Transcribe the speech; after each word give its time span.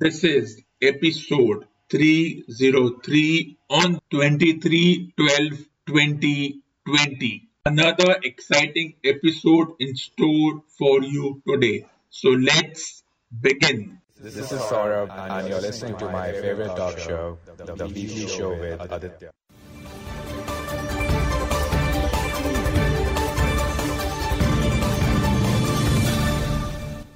This 0.00 0.24
is 0.24 0.62
episode 0.80 1.66
303 1.90 3.58
on 3.68 3.98
23 4.10 5.12
12 5.14 5.50
2020. 5.88 7.48
Another 7.66 8.16
exciting 8.24 8.94
episode 9.04 9.74
in 9.78 9.94
store 9.94 10.62
for 10.78 11.02
you 11.02 11.42
today. 11.46 11.84
So 12.08 12.30
let's 12.30 13.02
begin. 13.42 14.00
This 14.18 14.36
is 14.36 14.48
Saurabh, 14.48 15.10
and 15.10 15.48
you're 15.50 15.60
listening 15.60 15.98
to 15.98 16.08
my 16.08 16.32
favorite 16.32 16.74
talk 16.74 16.98
show, 16.98 17.36
The 17.58 17.86
BT 17.86 18.26
Show 18.26 18.56
with 18.56 18.80
Aditya. 18.80 19.32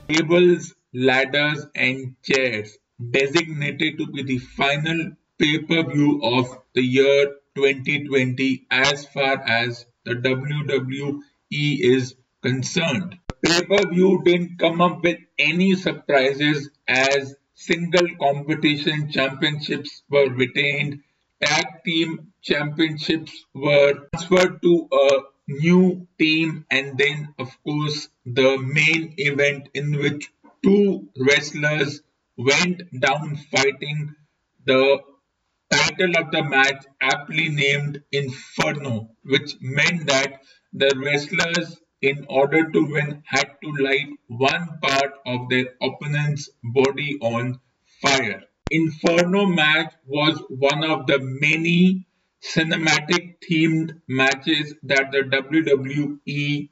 Tables, 0.07 0.75
ladders, 0.95 1.67
and 1.75 2.15
chairs 2.23 2.79
designated 3.11 3.99
to 3.99 4.07
be 4.07 4.23
the 4.23 4.39
final 4.39 5.13
pay 5.39 5.59
per 5.59 5.82
view 5.82 6.21
of 6.23 6.59
the 6.75 6.82
year 6.82 7.35
2020 7.57 8.67
as 8.71 9.04
far 9.07 9.43
as 9.43 9.85
the 10.04 10.15
WWE 10.15 11.21
is 11.81 12.15
concerned. 12.43 13.18
Pay 13.45 13.63
per 13.65 13.89
view 13.91 14.23
didn't 14.25 14.59
come 14.59 14.81
up 14.81 15.03
with 15.03 15.18
any 15.39 15.75
surprises 15.75 16.71
as 16.87 17.35
single 17.54 18.09
competition 18.21 19.11
championships 19.11 20.03
were 20.09 20.31
retained, 20.31 21.03
tag 21.43 21.67
team 21.85 22.32
championships 22.43 23.45
were 23.54 23.95
transferred 24.13 24.63
to 24.63 24.89
a 24.93 25.21
new 25.49 26.07
team, 26.18 26.65
and 26.71 26.96
then, 26.96 27.35
of 27.39 27.51
course, 27.65 28.09
the 28.25 28.57
main 28.59 29.15
event 29.18 29.68
in 29.75 29.99
which 29.99 30.31
two 30.64 31.09
wrestlers 31.18 32.00
went 32.36 32.83
down 32.98 33.36
fighting 33.36 34.14
the 34.64 34.98
title 35.70 36.17
of 36.17 36.31
the 36.31 36.42
match 36.42 36.84
aptly 37.01 37.48
named 37.51 38.03
Inferno, 38.11 39.11
which 39.25 39.57
meant 39.61 40.07
that 40.07 40.41
the 40.73 40.91
wrestlers, 40.97 41.77
in 42.01 42.25
order 42.29 42.70
to 42.70 42.87
win, 42.87 43.23
had 43.27 43.51
to 43.62 43.70
light 43.83 44.09
one 44.29 44.79
part 44.83 45.12
of 45.27 45.48
their 45.51 45.67
opponent's 45.83 46.48
body 46.62 47.19
on 47.20 47.61
fire. 48.03 48.42
Inferno 48.70 49.47
match 49.47 49.92
was 50.07 50.42
one 50.48 50.83
of 50.83 51.07
the 51.07 51.19
many 51.20 52.07
cinematic 52.42 53.37
themed 53.47 54.01
matches 54.09 54.75
that 54.83 55.12
the 55.12 55.23
WWE 55.23 56.69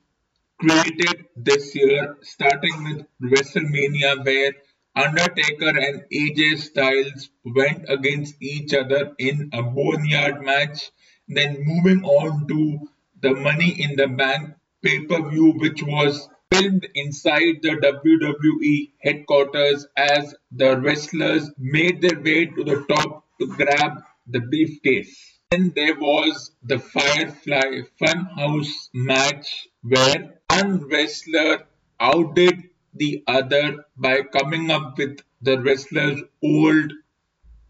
created 0.62 1.26
this 1.36 1.74
year, 1.74 2.16
starting 2.22 2.84
with 2.84 3.06
WrestleMania, 3.32 4.24
where 4.24 4.52
Undertaker 4.94 5.70
and 5.86 6.04
AJ 6.12 6.58
Styles 6.58 7.30
went 7.44 7.84
against 7.88 8.36
each 8.40 8.72
other 8.72 9.12
in 9.18 9.50
a 9.52 9.62
boneyard 9.62 10.42
match. 10.44 10.90
Then 11.28 11.64
moving 11.64 12.04
on 12.04 12.46
to 12.48 12.88
the 13.20 13.34
Money 13.34 13.70
in 13.82 13.96
the 13.96 14.06
Bank 14.08 14.54
pay-per-view, 14.82 15.54
which 15.58 15.82
was 15.82 16.28
filmed 16.52 16.86
inside 16.94 17.62
the 17.62 17.76
WWE 17.80 18.92
headquarters 19.02 19.86
as 19.96 20.34
the 20.52 20.78
wrestlers 20.78 21.50
made 21.58 22.00
their 22.02 22.20
way 22.20 22.46
to 22.46 22.64
the 22.64 22.84
top 22.88 23.24
to 23.40 23.46
grab 23.48 24.02
the 24.26 24.40
briefcase. 24.40 25.31
Then 25.52 25.70
there 25.76 25.96
was 25.96 26.52
the 26.62 26.78
Firefly 26.78 27.82
Funhouse 28.00 28.88
match 28.94 29.68
where 29.82 30.40
one 30.48 30.88
wrestler 30.88 31.66
outdid 32.00 32.70
the 32.94 33.22
other 33.26 33.84
by 33.94 34.22
coming 34.22 34.70
up 34.70 34.96
with 34.96 35.18
the 35.42 35.60
wrestler's 35.60 36.22
old 36.42 36.94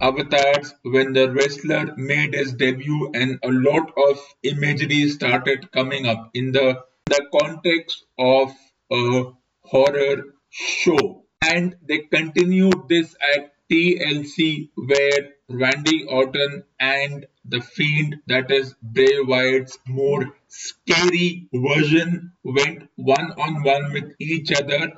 avatars 0.01 0.73
when 0.83 1.13
the 1.13 1.33
wrestler 1.33 1.93
made 1.97 2.35
his 2.35 2.53
debut 2.53 3.11
and 3.15 3.41
a 3.43 3.51
lot 3.51 3.93
of 3.97 4.17
imagery 4.45 5.09
started 5.09 5.73
coming 5.73 6.07
up 6.07 6.31
in 6.35 6.53
the, 6.53 6.85
the 7.07 7.27
context 7.37 8.05
of 8.17 8.55
a 8.93 9.25
horror 9.63 10.37
show. 10.51 11.25
And 11.45 11.75
they 11.83 11.99
continued 11.99 12.89
this 12.89 13.17
at 13.35 13.55
TLC 13.69 14.71
where 14.77 15.31
Randy 15.49 16.05
Orton 16.05 16.63
and 16.79 17.27
the 17.45 17.61
Fiend, 17.61 18.21
that 18.27 18.51
is 18.51 18.75
Bray 18.83 19.21
Wyatt's 19.21 19.79
more 19.87 20.35
scary 20.49 21.49
version, 21.53 22.33
went 22.45 22.89
one 22.97 23.33
on 23.33 23.63
one 23.63 23.93
with 23.93 24.15
each 24.19 24.53
other, 24.53 24.93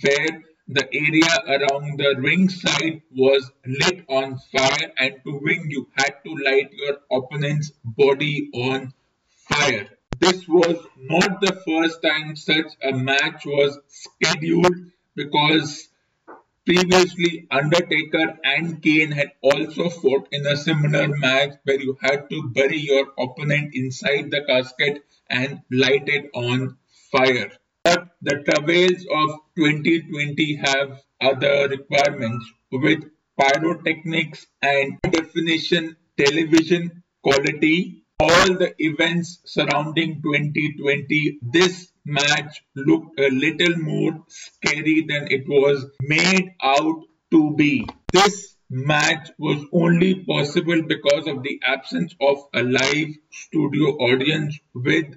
where 0.00 0.42
the 0.68 0.88
area 0.94 1.34
around 1.46 1.98
the 1.98 2.14
ringside 2.18 3.02
was 3.14 3.50
lit 3.66 4.04
on 4.08 4.38
fire, 4.52 4.92
and 4.96 5.14
to 5.24 5.38
win, 5.42 5.70
you 5.70 5.88
had 5.94 6.14
to 6.24 6.34
light 6.34 6.70
your 6.72 6.98
opponent's 7.10 7.72
body 7.84 8.50
on 8.54 8.92
fire. 9.48 9.88
This 10.18 10.46
was 10.48 10.76
not 10.96 11.40
the 11.40 11.52
first 11.66 12.00
time 12.02 12.36
such 12.36 12.72
a 12.82 12.92
match 12.92 13.44
was 13.44 13.78
scheduled 13.88 14.92
because 15.14 15.88
Previously, 16.64 17.48
Undertaker 17.50 18.38
and 18.44 18.80
Kane 18.80 19.10
had 19.10 19.32
also 19.42 19.88
fought 19.90 20.28
in 20.30 20.46
a 20.46 20.56
similar 20.56 21.08
match 21.08 21.54
where 21.64 21.80
you 21.80 21.98
had 22.00 22.30
to 22.30 22.50
bury 22.50 22.78
your 22.78 23.08
opponent 23.18 23.74
inside 23.74 24.30
the 24.30 24.44
casket 24.44 25.02
and 25.28 25.62
light 25.72 26.08
it 26.08 26.30
on 26.34 26.78
fire. 27.10 27.50
But 27.82 28.10
the 28.22 28.44
travails 28.44 29.04
of 29.12 29.40
2020 29.56 30.54
have 30.64 31.02
other 31.20 31.68
requirements 31.68 32.46
with 32.70 33.10
pyrotechnics 33.40 34.46
and 34.62 34.98
definition 35.02 35.96
television 36.16 37.02
quality. 37.24 38.04
All 38.20 38.54
the 38.54 38.72
events 38.78 39.40
surrounding 39.46 40.22
2020, 40.22 41.38
this 41.42 41.91
match 42.04 42.64
looked 42.74 43.18
a 43.18 43.28
little 43.30 43.76
more 43.78 44.24
scary 44.28 45.04
than 45.08 45.28
it 45.30 45.48
was 45.48 45.86
made 46.00 46.54
out 46.62 47.02
to 47.30 47.54
be. 47.56 47.86
This 48.12 48.56
match 48.70 49.30
was 49.38 49.64
only 49.72 50.24
possible 50.24 50.82
because 50.82 51.26
of 51.26 51.42
the 51.42 51.60
absence 51.62 52.14
of 52.20 52.38
a 52.54 52.62
live 52.62 53.14
studio 53.30 53.96
audience 53.98 54.58
with 54.74 55.14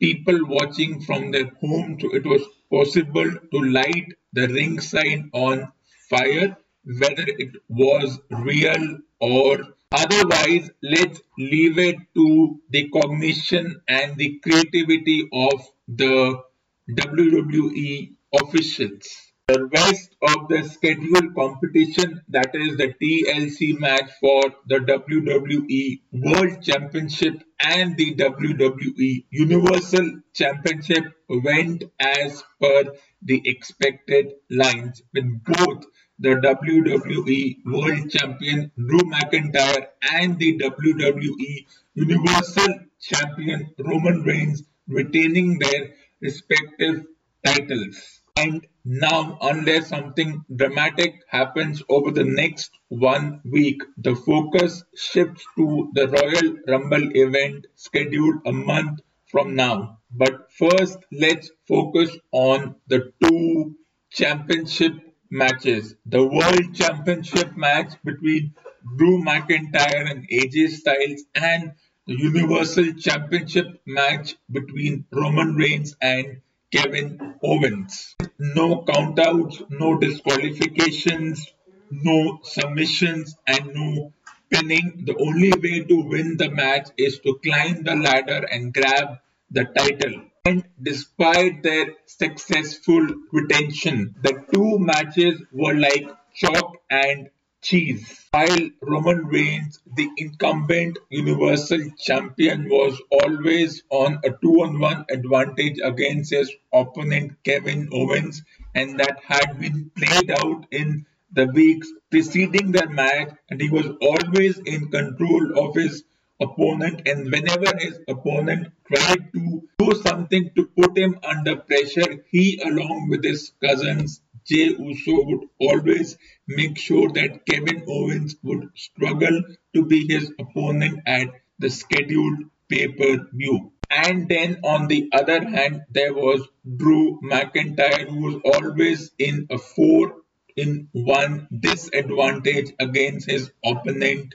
people 0.00 0.38
watching 0.46 1.00
from 1.00 1.30
their 1.30 1.48
home. 1.60 1.98
So 2.00 2.14
it 2.14 2.26
was 2.26 2.42
possible 2.70 3.30
to 3.52 3.58
light 3.60 4.08
the 4.32 4.48
ring 4.48 4.80
sign 4.80 5.30
on 5.32 5.72
fire, 6.08 6.56
whether 6.84 7.24
it 7.26 7.56
was 7.68 8.18
real 8.30 8.98
or 9.20 9.58
otherwise. 9.92 10.70
Let's 10.82 11.20
leave 11.38 11.78
it 11.78 11.96
to 12.14 12.60
the 12.70 12.88
cognition 12.90 13.80
and 13.88 14.16
the 14.16 14.38
creativity 14.40 15.28
of 15.32 15.66
the 15.88 16.42
WWE 16.90 18.14
officials. 18.40 19.06
The 19.48 19.64
rest 19.66 20.14
of 20.22 20.46
the 20.48 20.62
scheduled 20.62 21.34
competition, 21.34 22.22
that 22.28 22.54
is 22.54 22.76
the 22.76 22.94
TLC 23.02 23.76
match 23.80 24.08
for 24.20 24.42
the 24.68 24.76
WWE 24.78 26.02
World 26.12 26.62
Championship 26.62 27.42
and 27.58 27.96
the 27.96 28.14
WWE 28.14 29.24
Universal 29.30 30.20
Championship, 30.34 31.02
went 31.28 31.82
as 31.98 32.44
per 32.60 32.94
the 33.22 33.42
expected 33.44 34.34
lines, 34.50 35.02
with 35.12 35.42
both 35.44 35.84
the 36.20 36.34
WWE 36.36 37.64
World 37.64 38.10
Champion 38.10 38.70
Drew 38.76 39.00
McIntyre 39.00 39.86
and 40.12 40.38
the 40.38 40.58
WWE 40.58 41.66
Universal 41.94 42.74
Champion 43.00 43.74
Roman 43.78 44.22
Reigns 44.22 44.62
retaining 44.86 45.58
their 45.58 45.94
respective 46.20 47.06
titles. 47.44 48.20
And 48.36 48.66
now, 48.84 49.38
unless 49.40 49.88
something 49.88 50.44
dramatic 50.54 51.22
happens 51.26 51.82
over 51.88 52.10
the 52.10 52.24
next 52.24 52.70
one 52.88 53.40
week, 53.44 53.82
the 53.96 54.14
focus 54.14 54.84
shifts 54.94 55.44
to 55.56 55.90
the 55.94 56.06
Royal 56.08 56.56
Rumble 56.68 57.10
event 57.16 57.66
scheduled 57.76 58.42
a 58.46 58.52
month 58.52 59.00
from 59.26 59.54
now. 59.54 59.98
But 60.10 60.52
first, 60.52 60.98
let's 61.10 61.50
focus 61.66 62.16
on 62.32 62.76
the 62.88 63.12
two 63.22 63.76
championship 64.10 64.92
matches. 65.30 65.94
The 66.06 66.24
World 66.24 66.74
Championship 66.74 67.56
match 67.56 67.94
between 68.04 68.54
Drew 68.96 69.22
McIntyre 69.22 70.10
and 70.10 70.28
AJ 70.28 70.70
Styles 70.70 71.22
and 71.34 71.72
the 72.06 72.14
Universal 72.14 72.94
Championship 72.94 73.80
match 73.86 74.36
between 74.50 75.04
Roman 75.12 75.54
Reigns 75.54 75.96
and 76.00 76.40
Kevin 76.72 77.36
Owens. 77.42 78.16
No 78.38 78.82
countouts, 78.82 79.62
no 79.70 79.98
disqualifications, 79.98 81.46
no 81.90 82.40
submissions, 82.42 83.36
and 83.46 83.74
no 83.74 84.12
pinning. 84.50 85.02
The 85.04 85.16
only 85.16 85.52
way 85.52 85.84
to 85.84 86.02
win 86.02 86.36
the 86.36 86.50
match 86.50 86.88
is 86.96 87.20
to 87.20 87.38
climb 87.42 87.84
the 87.84 87.96
ladder 87.96 88.46
and 88.50 88.72
grab 88.74 89.18
the 89.50 89.64
title. 89.64 90.29
And 90.44 90.64
despite 90.82 91.62
their 91.62 91.94
successful 92.04 93.06
retention, 93.32 94.14
the 94.22 94.44
two 94.52 94.78
matches 94.78 95.42
were 95.50 95.72
like 95.74 96.06
chalk 96.34 96.76
and 96.90 97.30
cheese. 97.62 98.26
While 98.30 98.68
Roman 98.82 99.26
Reigns, 99.28 99.80
the 99.96 100.10
incumbent 100.18 100.98
Universal 101.08 101.92
Champion, 101.98 102.68
was 102.68 103.00
always 103.10 103.82
on 103.88 104.20
a 104.22 104.30
two 104.30 104.62
on 104.62 104.78
one 104.78 105.06
advantage 105.10 105.78
against 105.82 106.32
his 106.32 106.52
opponent 106.70 107.42
Kevin 107.42 107.88
Owens, 107.92 108.42
and 108.74 109.00
that 109.00 109.20
had 109.24 109.58
been 109.58 109.90
played 109.96 110.30
out 110.30 110.66
in 110.70 111.06
the 111.32 111.46
weeks 111.46 111.88
preceding 112.10 112.72
their 112.72 112.88
match, 112.90 113.30
and 113.48 113.60
he 113.60 113.70
was 113.70 113.86
always 114.02 114.58
in 114.58 114.90
control 114.90 115.58
of 115.58 115.74
his 115.74 116.04
opponent 116.40 117.02
and 117.06 117.30
whenever 117.30 117.76
his 117.78 117.98
opponent 118.08 118.68
tried 118.86 119.32
to 119.32 119.68
do 119.78 119.92
something 120.02 120.50
to 120.56 120.66
put 120.66 120.96
him 120.96 121.18
under 121.22 121.56
pressure, 121.56 122.24
he 122.30 122.60
along 122.64 123.08
with 123.10 123.24
his 123.24 123.52
cousins 123.62 124.20
Jey 124.46 124.74
Uso 124.78 125.22
would 125.26 125.48
always 125.60 126.16
make 126.48 126.78
sure 126.78 127.10
that 127.12 127.44
Kevin 127.46 127.84
Owens 127.86 128.36
would 128.42 128.70
struggle 128.74 129.42
to 129.74 129.84
be 129.84 130.06
his 130.08 130.32
opponent 130.38 131.00
at 131.06 131.28
the 131.58 131.68
scheduled 131.68 132.38
pay-per-view. 132.68 133.72
And 133.90 134.28
then 134.28 134.60
on 134.64 134.88
the 134.88 135.10
other 135.12 135.44
hand, 135.44 135.82
there 135.90 136.14
was 136.14 136.48
Drew 136.76 137.20
McIntyre 137.20 138.08
who 138.08 138.20
was 138.22 138.40
always 138.44 139.10
in 139.18 139.46
a 139.50 139.58
4 139.58 140.16
in 140.56 140.88
1 140.92 141.48
disadvantage 141.60 142.72
against 142.78 143.30
his 143.30 143.50
opponent 143.64 144.34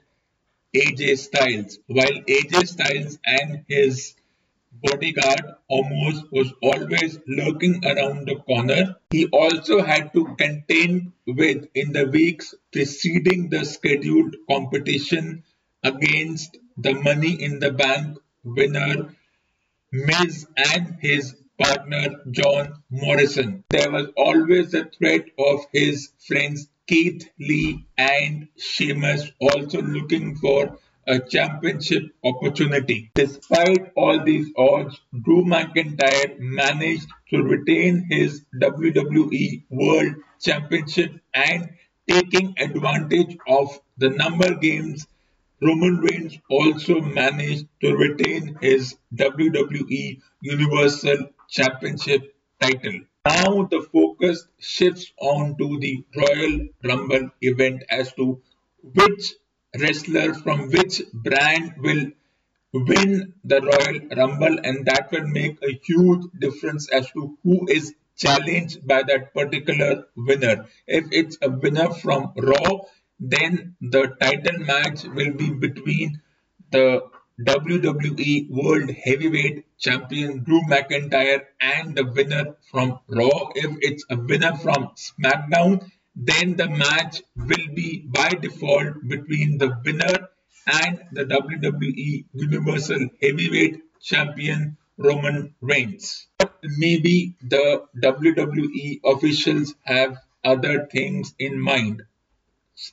AJ 0.75 1.17
Styles. 1.17 1.79
While 1.87 2.21
AJ 2.27 2.67
Styles 2.67 3.17
and 3.25 3.63
his 3.67 4.13
bodyguard 4.73 5.55
Omos 5.71 6.29
was 6.31 6.51
always 6.61 7.17
lurking 7.27 7.85
around 7.85 8.27
the 8.27 8.35
corner, 8.35 8.97
he 9.09 9.27
also 9.27 9.81
had 9.81 10.11
to 10.13 10.35
contend 10.35 11.13
with 11.25 11.67
in 11.73 11.93
the 11.93 12.05
weeks 12.07 12.53
preceding 12.73 13.49
the 13.49 13.63
scheduled 13.63 14.35
competition 14.49 15.43
against 15.81 16.57
the 16.77 16.93
Money 16.93 17.41
in 17.41 17.59
the 17.59 17.71
Bank 17.71 18.17
winner 18.43 19.15
Miz 19.93 20.45
and 20.57 20.97
his 20.99 21.35
partner 21.57 22.21
John 22.31 22.83
Morrison. 22.89 23.63
There 23.69 23.91
was 23.91 24.07
always 24.17 24.71
the 24.71 24.85
threat 24.97 25.25
of 25.39 25.61
his 25.71 26.09
friends 26.27 26.67
Keith 26.87 27.29
Lee 27.39 27.85
and 27.97 28.47
Sheamus 28.57 29.31
also 29.39 29.81
looking 29.81 30.35
for 30.35 30.77
a 31.07 31.19
championship 31.19 32.03
opportunity. 32.23 33.11
Despite 33.15 33.91
all 33.95 34.23
these 34.23 34.51
odds, 34.57 34.99
Drew 35.23 35.43
McIntyre 35.43 36.39
managed 36.39 37.07
to 37.29 37.43
retain 37.43 38.07
his 38.09 38.43
WWE 38.61 39.63
World 39.69 40.15
Championship 40.41 41.11
and 41.33 41.69
taking 42.07 42.55
advantage 42.57 43.37
of 43.47 43.79
the 43.97 44.09
number 44.09 44.55
games 44.55 45.07
Roman 45.61 45.97
Reigns 45.97 46.37
also 46.49 46.99
managed 46.99 47.67
to 47.81 47.95
retain 47.95 48.57
his 48.61 48.97
WWE 49.15 50.21
Universal 50.41 51.29
Championship 51.49 52.35
title. 52.59 52.99
Now 53.25 53.63
the 53.63 53.81
focus 53.91 54.47
shifts 54.59 55.11
on 55.19 55.57
to 55.57 55.79
the 55.79 56.05
Royal 56.15 56.67
Rumble 56.83 57.31
event 57.41 57.83
as 57.89 58.13
to 58.13 58.41
which 58.81 59.33
wrestler 59.79 60.33
from 60.33 60.69
which 60.69 61.01
brand 61.11 61.73
will 61.79 62.11
win 62.73 63.33
the 63.43 63.61
Royal 63.61 63.99
Rumble 64.15 64.59
and 64.63 64.85
that 64.85 65.11
will 65.11 65.27
make 65.27 65.57
a 65.63 65.73
huge 65.83 66.25
difference 66.39 66.87
as 66.89 67.11
to 67.11 67.37
who 67.43 67.67
is 67.67 67.95
challenged 68.15 68.85
by 68.87 69.01
that 69.03 69.33
particular 69.33 70.05
winner. 70.15 70.67
If 70.87 71.05
it's 71.11 71.37
a 71.41 71.49
winner 71.49 71.91
from 71.93 72.31
Raw, 72.37 72.81
then 73.19 73.75
the 73.81 74.15
title 74.21 74.59
match 74.59 75.03
will 75.05 75.33
be 75.33 75.51
between 75.51 76.21
the 76.71 77.01
WWE 77.39 78.49
World 78.49 78.91
Heavyweight 78.91 79.65
Champion 79.77 80.43
Drew 80.43 80.61
McIntyre 80.69 81.43
and 81.59 81.95
the 81.95 82.05
winner 82.05 82.55
from 82.71 82.99
Raw. 83.07 83.49
If 83.55 83.77
it's 83.81 84.05
a 84.09 84.17
winner 84.17 84.55
from 84.55 84.91
SmackDown, 84.95 85.89
then 86.15 86.55
the 86.55 86.69
match 86.69 87.23
will 87.35 87.67
be 87.73 88.05
by 88.07 88.29
default 88.29 89.05
between 89.05 89.57
the 89.57 89.77
winner 89.83 90.29
and 90.65 91.03
the 91.11 91.25
WWE 91.25 92.25
Universal 92.33 93.09
Heavyweight 93.21 93.81
Champion 94.01 94.77
Roman 94.97 95.55
Reigns. 95.59 96.27
But 96.37 96.57
maybe 96.63 97.35
the 97.41 97.83
WWE 98.01 99.01
officials 99.03 99.75
have 99.83 100.17
other 100.43 100.85
things 100.85 101.33
in 101.37 101.59
mind 101.59 102.03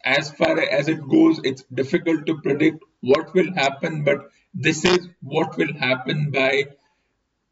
as 0.04 0.30
far 0.30 0.60
as 0.60 0.88
it 0.88 1.08
goes, 1.08 1.40
it's 1.42 1.64
difficult 1.64 2.24
to 2.26 2.40
predict 2.40 2.84
what 3.02 3.34
will 3.34 3.52
happen, 3.52 4.04
but 4.04 4.30
this 4.54 4.84
is 4.84 5.08
what 5.22 5.56
will 5.58 5.74
happen 5.74 6.30
by 6.30 6.64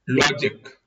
logic. 0.08 0.78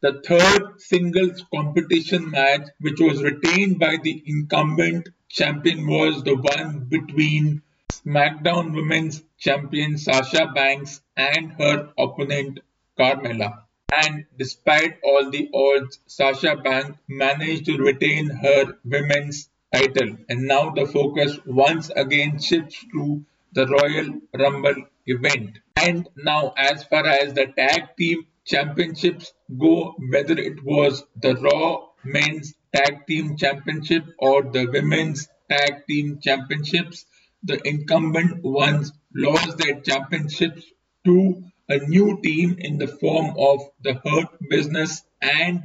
The 0.00 0.20
third 0.20 0.80
singles 0.80 1.44
competition 1.52 2.30
match, 2.30 2.68
which 2.80 3.00
was 3.00 3.22
retained 3.22 3.78
by 3.78 3.96
the 4.02 4.22
incumbent 4.26 5.08
champion, 5.28 5.86
was 5.86 6.22
the 6.22 6.36
one 6.36 6.84
between 6.88 7.62
SmackDown 7.90 8.74
Women's 8.74 9.22
Champion 9.38 9.98
Sasha 9.98 10.50
Banks 10.54 11.00
and 11.16 11.52
her 11.52 11.92
opponent 11.98 12.60
Carmella. 12.98 13.64
And 13.92 14.26
despite 14.38 14.98
all 15.02 15.30
the 15.30 15.48
odds, 15.54 15.98
Sasha 16.06 16.56
Banks 16.56 16.98
managed 17.08 17.66
to 17.66 17.78
retain 17.78 18.28
her 18.28 18.78
women's 18.84 19.48
title 19.72 20.16
and 20.28 20.46
now 20.46 20.70
the 20.70 20.86
focus 20.86 21.38
once 21.46 21.90
again 21.90 22.38
shifts 22.38 22.84
to 22.92 23.24
the 23.54 23.66
Royal 23.66 24.20
Rumble 24.38 24.84
event. 25.06 25.58
And 25.76 26.08
now 26.16 26.52
as 26.56 26.84
far 26.84 27.06
as 27.06 27.34
the 27.34 27.46
tag 27.46 27.96
team 27.98 28.26
championships 28.44 29.32
go, 29.56 29.94
whether 30.10 30.38
it 30.38 30.62
was 30.62 31.02
the 31.16 31.34
Raw 31.36 31.88
Men's 32.04 32.54
Tag 32.74 33.06
Team 33.06 33.36
Championship 33.36 34.04
or 34.18 34.42
the 34.42 34.66
Women's 34.66 35.28
Tag 35.50 35.86
Team 35.88 36.18
Championships, 36.20 37.06
the 37.42 37.60
incumbent 37.66 38.42
ones 38.42 38.92
lost 39.14 39.58
their 39.58 39.80
championships 39.80 40.64
to 41.04 41.44
a 41.68 41.78
new 41.78 42.20
team 42.22 42.56
in 42.58 42.78
the 42.78 42.88
form 42.88 43.34
of 43.38 43.60
the 43.82 43.94
Hurt 43.94 44.28
Business 44.50 45.02
and 45.22 45.62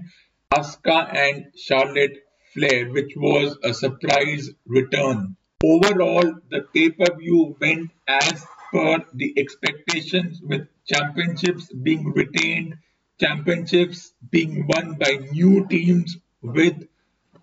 Asuka 0.53 1.13
and 1.13 1.47
Charlotte 1.57 2.17
Flair, 2.53 2.89
which 2.89 3.13
was 3.15 3.57
a 3.63 3.73
surprise 3.73 4.49
return. 4.65 5.35
Overall, 5.61 6.39
the 6.49 6.61
pay-per-view 6.73 7.57
went 7.59 7.91
as 8.07 8.45
per 8.71 9.03
the 9.13 9.33
expectations 9.37 10.39
with 10.41 10.69
championships 10.87 11.69
being 11.73 12.13
retained, 12.13 12.75
championships 13.19 14.13
being 14.31 14.65
won 14.67 14.93
by 14.93 15.17
new 15.33 15.67
teams 15.67 16.15
with 16.41 16.87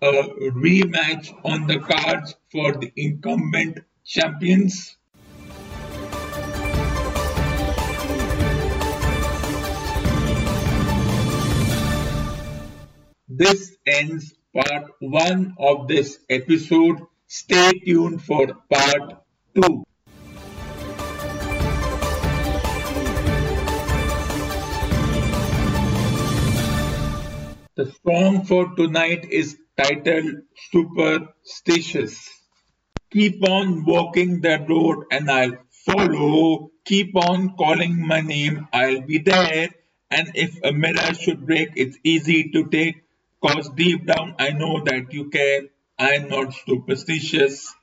a 0.01 0.11
rematch 0.49 1.31
on 1.45 1.67
the 1.67 1.77
cards 1.77 2.35
for 2.51 2.71
the 2.71 2.91
incumbent 2.95 3.81
champions. 4.03 4.97
This 13.29 13.75
ends 13.85 14.33
part 14.55 14.89
1 15.01 15.55
of 15.59 15.87
this 15.87 16.17
episode. 16.31 16.97
Stay 17.29 17.71
tuned 17.85 18.21
for 18.23 18.47
part 18.69 19.21
2. 19.55 19.83
The 27.75 27.93
song 28.05 28.45
for 28.45 28.73
tonight 28.75 29.25
is 29.29 29.57
titled 29.77 30.43
Superstitious. 30.71 32.29
Keep 33.11 33.43
on 33.43 33.83
walking 33.83 34.39
the 34.39 34.65
road 34.69 35.05
and 35.11 35.29
I'll 35.29 35.57
follow. 35.85 36.71
Keep 36.85 37.15
on 37.17 37.57
calling 37.57 38.07
my 38.07 38.21
name, 38.21 38.69
I'll 38.71 39.01
be 39.01 39.17
there. 39.17 39.69
And 40.09 40.31
if 40.33 40.57
a 40.63 40.71
mirror 40.71 41.13
should 41.13 41.45
break, 41.45 41.71
it's 41.75 41.97
easy 42.03 42.51
to 42.51 42.69
take 42.69 43.03
Cause 43.39 43.69
deep 43.75 44.07
down 44.07 44.35
I 44.39 44.49
know 44.49 44.83
that 44.83 45.13
you 45.13 45.29
care. 45.29 45.61
I'm 45.99 46.27
not 46.29 46.53
superstitious. 46.53 47.73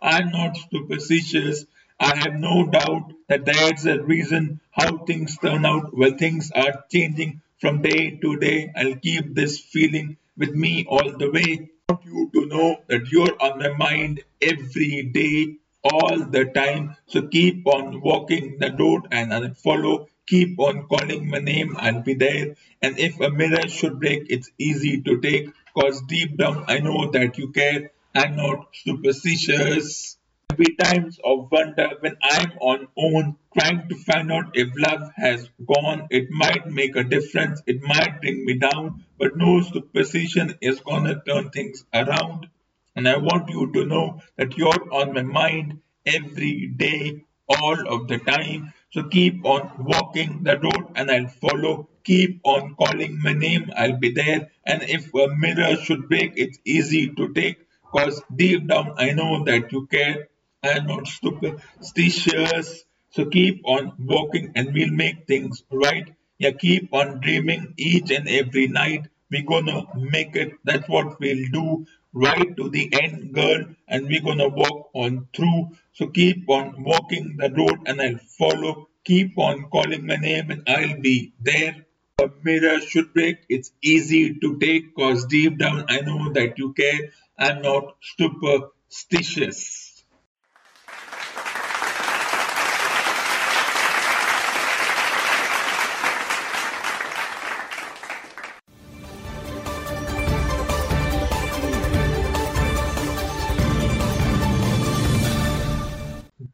I'm 0.00 0.30
not 0.30 0.56
superstitious. 0.70 1.66
I 1.98 2.16
have 2.16 2.34
no 2.34 2.66
doubt 2.66 3.12
that 3.28 3.44
there's 3.44 3.86
a 3.86 4.02
reason 4.02 4.60
how 4.70 4.98
things 4.98 5.36
turn 5.38 5.64
out. 5.64 5.96
Well, 5.96 6.16
things 6.16 6.52
are 6.54 6.84
changing 6.92 7.42
from 7.60 7.82
day 7.82 8.18
to 8.22 8.36
day. 8.36 8.72
I'll 8.76 8.96
keep 8.96 9.34
this 9.34 9.58
feeling 9.58 10.16
with 10.36 10.54
me 10.54 10.86
all 10.88 11.16
the 11.18 11.30
way. 11.30 11.70
I 11.88 11.92
want 11.92 12.04
you 12.04 12.30
to 12.34 12.46
know 12.46 12.76
that 12.88 13.10
you're 13.10 13.40
on 13.40 13.58
my 13.58 13.70
mind 13.76 14.22
every 14.40 15.02
day, 15.04 15.56
all 15.82 16.18
the 16.18 16.44
time. 16.44 16.96
So 17.06 17.26
keep 17.28 17.66
on 17.66 18.00
walking 18.00 18.58
the 18.58 18.74
road 18.78 19.08
and 19.10 19.32
I'll 19.32 19.54
follow 19.54 20.08
Keep 20.26 20.58
on 20.58 20.88
calling 20.88 21.30
my 21.30 21.38
name, 21.38 21.76
I'll 21.78 22.02
be 22.02 22.14
there. 22.14 22.56
And 22.82 22.98
if 22.98 23.20
a 23.20 23.30
mirror 23.30 23.68
should 23.68 24.00
break, 24.00 24.26
it's 24.28 24.50
easy 24.58 25.00
to 25.02 25.20
take. 25.20 25.50
Cause 25.78 26.00
deep 26.08 26.38
down, 26.38 26.64
I 26.68 26.78
know 26.78 27.10
that 27.10 27.36
you 27.36 27.52
care. 27.52 27.90
I'm 28.14 28.34
not 28.34 28.68
superstitious. 28.72 30.16
There'll 30.48 30.64
be 30.64 30.74
times 30.74 31.18
of 31.22 31.52
wonder 31.52 31.90
when 32.00 32.16
I'm 32.22 32.52
on 32.60 32.88
own 32.96 33.36
trying 33.52 33.86
to 33.90 33.94
find 33.94 34.32
out 34.32 34.52
if 34.56 34.70
love 34.74 35.10
has 35.16 35.50
gone. 35.66 36.06
It 36.08 36.30
might 36.30 36.66
make 36.66 36.96
a 36.96 37.04
difference. 37.04 37.60
It 37.66 37.82
might 37.82 38.22
bring 38.22 38.46
me 38.46 38.54
down, 38.54 39.04
but 39.18 39.36
no 39.36 39.60
superstition 39.60 40.54
is 40.62 40.80
gonna 40.80 41.22
turn 41.28 41.50
things 41.50 41.84
around. 41.92 42.46
And 42.94 43.06
I 43.06 43.18
want 43.18 43.50
you 43.50 43.70
to 43.70 43.84
know 43.84 44.22
that 44.36 44.56
you're 44.56 44.94
on 44.94 45.12
my 45.12 45.24
mind 45.24 45.82
every 46.06 46.68
day, 46.68 47.22
all 47.50 47.86
of 47.86 48.08
the 48.08 48.16
time. 48.16 48.72
So 48.90 49.04
keep 49.04 49.44
on 49.44 49.70
walking 49.84 50.42
the 50.42 50.58
road 50.58 50.90
and 50.96 51.08
I'll 51.10 51.28
follow. 51.28 51.88
Keep 52.02 52.40
on 52.44 52.74
calling 52.74 53.20
my 53.22 53.32
name, 53.32 53.70
I'll 53.76 53.96
be 53.98 54.10
there. 54.10 54.50
And 54.64 54.82
if 54.82 55.14
a 55.14 55.28
mirror 55.36 55.76
should 55.76 56.08
break, 56.08 56.32
it's 56.36 56.58
easy 56.64 57.08
to 57.10 57.32
take 57.32 57.58
because 57.84 58.22
deep 58.34 58.66
down 58.66 58.94
I 58.96 59.12
know 59.12 59.44
that 59.44 59.70
you 59.72 59.86
care. 59.86 60.28
I'm 60.64 60.86
not 60.86 61.06
superstitious. 61.06 62.84
So 63.10 63.26
keep 63.26 63.62
on 63.64 63.92
walking 63.98 64.52
and 64.56 64.72
we'll 64.74 64.90
make 64.90 65.26
things 65.26 65.62
right. 65.70 66.12
Yeah, 66.38 66.50
keep 66.50 66.92
on 66.92 67.20
dreaming 67.20 67.74
each 67.76 68.10
and 68.10 68.28
every 68.28 68.66
night. 68.68 69.06
We're 69.30 69.44
gonna 69.44 69.84
make 69.96 70.34
it. 70.36 70.52
That's 70.64 70.88
what 70.88 71.18
we'll 71.20 71.48
do 71.52 71.86
right 72.16 72.56
to 72.56 72.68
the 72.70 72.88
end, 73.00 73.32
girl. 73.34 73.66
And 73.86 74.08
we're 74.08 74.22
gonna 74.22 74.48
walk 74.48 74.90
on 74.94 75.28
through. 75.34 75.76
So 75.92 76.08
keep 76.08 76.48
on 76.48 76.82
walking 76.82 77.36
the 77.36 77.50
road 77.50 77.80
and 77.86 78.00
I'll 78.00 78.18
follow. 78.38 78.88
Keep 79.04 79.38
on 79.38 79.68
calling 79.70 80.06
my 80.06 80.16
name 80.16 80.50
and 80.50 80.62
I'll 80.66 81.00
be 81.00 81.32
there. 81.40 81.86
A 82.18 82.30
mirror 82.42 82.80
should 82.80 83.12
break. 83.12 83.38
It's 83.48 83.70
easy 83.82 84.34
to 84.40 84.58
take 84.58 84.94
cause 84.94 85.26
deep 85.26 85.58
down 85.58 85.84
I 85.88 86.00
know 86.00 86.32
that 86.32 86.58
you 86.58 86.72
care. 86.72 87.12
I'm 87.38 87.60
not 87.62 87.96
superstitious. 88.18 89.85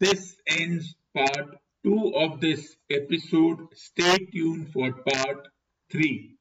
This 0.03 0.35
ends 0.49 0.97
part 1.15 1.59
2 1.85 2.15
of 2.17 2.41
this 2.41 2.75
episode. 2.91 3.69
Stay 3.73 4.19
tuned 4.35 4.73
for 4.73 4.91
part 4.91 5.47
3. 5.93 6.35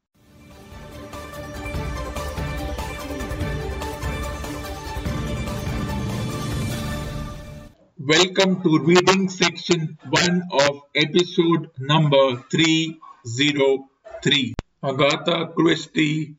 Welcome 8.00 8.64
to 8.64 8.80
reading 8.80 9.30
section 9.30 9.96
1 10.10 10.42
of 10.68 10.82
episode 10.96 11.70
number 11.78 12.44
303. 12.50 14.56
Agatha 14.84 15.54
Christie, 15.56 16.36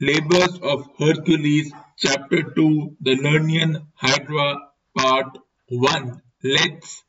Labors 0.00 0.60
of 0.62 0.88
Hercules, 1.00 1.72
chapter 1.96 2.44
2, 2.44 2.96
The 3.00 3.16
Lernaean 3.16 3.86
Hydra, 3.96 4.68
part 4.96 5.36
1. 5.68 6.20
Let's 6.44 7.02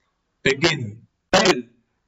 begin. 0.43 1.07
Well, 1.33 1.63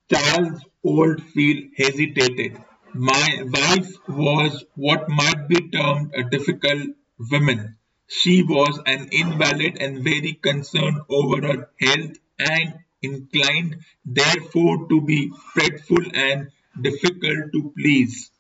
Charles 0.10 0.62
Oldfield 0.82 1.72
hesitated. 1.76 2.58
My 2.94 3.44
wife 3.44 3.92
was 4.08 4.64
what 4.76 5.10
might 5.10 5.50
be 5.50 5.68
termed 5.70 6.14
a 6.16 6.24
difficult 6.24 6.96
woman. 7.30 7.76
She 8.08 8.44
was 8.44 8.80
an 8.86 9.10
invalid 9.12 9.76
and 9.82 10.06
very 10.06 10.40
concerned 10.42 11.02
over 11.10 11.46
her 11.46 11.70
health 11.82 12.16
and 12.40 12.76
inclined 13.02 13.84
therefore 14.06 14.88
to 14.88 15.02
be 15.02 15.30
fretful 15.54 16.06
and 16.14 16.50
difficult 16.82 17.52
to 17.52 17.74
please. 17.78 18.32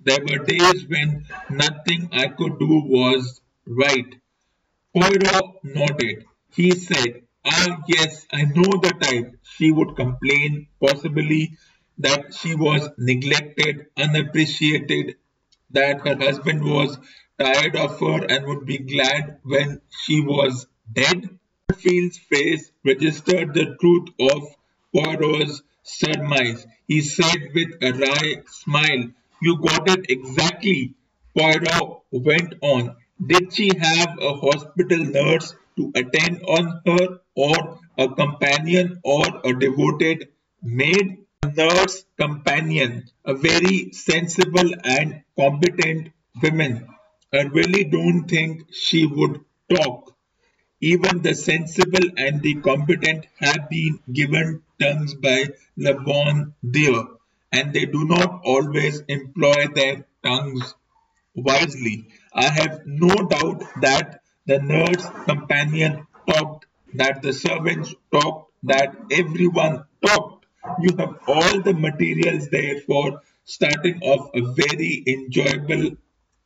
There 0.00 0.18
were 0.20 0.44
days 0.44 0.84
when 0.88 1.26
nothing 1.48 2.08
I 2.10 2.26
could 2.26 2.58
do 2.58 2.82
was 2.86 3.40
right. 3.66 4.16
Poirot 4.92 5.62
nodded. 5.62 6.24
He 6.50 6.72
said, 6.72 7.22
Ah, 7.44 7.82
yes, 7.88 8.26
I 8.32 8.42
know 8.44 8.78
the 8.82 8.94
type. 9.00 9.36
She 9.42 9.72
would 9.72 9.96
complain, 9.96 10.68
possibly, 10.80 11.56
that 11.98 12.34
she 12.34 12.54
was 12.54 12.88
neglected, 12.98 13.86
unappreciated, 13.96 15.16
that 15.70 16.06
her 16.06 16.16
husband 16.16 16.64
was 16.64 16.98
tired 17.38 17.74
of 17.76 17.98
her 17.98 18.24
and 18.26 18.46
would 18.46 18.64
be 18.66 18.78
glad 18.78 19.38
when 19.42 19.80
she 20.04 20.20
was 20.20 20.66
dead. 20.92 21.38
Field's 21.76 22.18
face 22.18 22.70
registered 22.84 23.54
the 23.54 23.76
truth 23.80 24.08
of 24.20 24.42
Poirot's 24.94 25.62
surmise. 25.82 26.64
He 26.86 27.00
said 27.00 27.50
with 27.54 27.70
a 27.82 27.92
wry 27.92 28.42
smile, 28.46 29.10
You 29.40 29.58
got 29.58 29.88
it 29.88 30.06
exactly. 30.08 30.94
Poirot 31.36 32.02
went 32.12 32.54
on. 32.62 32.96
Did 33.24 33.52
she 33.52 33.70
have 33.76 34.16
a 34.20 34.34
hospital 34.34 34.98
nurse 34.98 35.54
to 35.76 35.90
attend 35.96 36.42
on 36.42 36.82
her, 36.86 37.20
or 37.34 37.78
a 37.98 38.08
companion, 38.08 39.00
or 39.04 39.24
a 39.44 39.52
devoted 39.52 40.28
maid? 40.62 41.18
A 41.42 41.50
nurse 41.50 42.04
companion, 42.16 43.04
a 43.24 43.34
very 43.34 43.90
sensible 43.92 44.70
and 44.84 45.22
competent 45.36 46.10
woman. 46.42 46.86
I 47.32 47.42
really 47.42 47.84
don't 47.84 48.28
think 48.28 48.72
she 48.72 49.06
would 49.06 49.40
talk. 49.74 50.14
Even 50.80 51.22
the 51.22 51.34
sensible 51.34 52.10
and 52.16 52.42
the 52.42 52.54
competent 52.56 53.26
have 53.36 53.68
been 53.70 54.00
given 54.12 54.62
tongues 54.80 55.14
by 55.14 55.48
Le 55.76 55.94
Bon 55.94 56.54
Dieu, 56.68 57.18
and 57.50 57.72
they 57.72 57.86
do 57.86 58.04
not 58.04 58.42
always 58.44 59.00
employ 59.08 59.68
their 59.74 60.06
tongues 60.22 60.74
wisely. 61.34 62.08
I 62.34 62.48
have 62.48 62.82
no 62.84 63.14
doubt 63.14 63.62
that 63.80 64.22
the 64.46 64.58
nurse 64.58 65.06
companion 65.24 66.06
talked, 66.28 66.66
that 66.94 67.22
the 67.22 67.32
servants 67.32 67.94
talked, 68.12 68.52
that 68.64 68.96
everyone 69.10 69.84
talked. 70.04 70.46
You 70.80 70.96
have 70.98 71.18
all 71.26 71.60
the 71.60 71.74
materials 71.74 72.48
there 72.48 72.80
for 72.80 73.20
starting 73.44 74.00
off 74.02 74.30
a 74.34 74.42
very 74.52 75.02
enjoyable 75.06 75.96